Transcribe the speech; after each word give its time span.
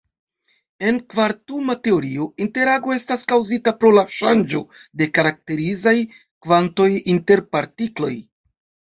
En 0.91 0.95
kvantuma 1.13 1.73
teorio, 1.87 2.23
interago 2.45 2.93
estas 2.95 3.25
kaŭzita 3.31 3.73
pro 3.83 3.91
la 3.97 4.03
ŝanĝo 4.15 4.61
de 5.01 5.07
karakterizaj 5.17 5.93
kvantoj 6.47 6.89
inter 7.13 7.45
partikloj. 7.57 8.11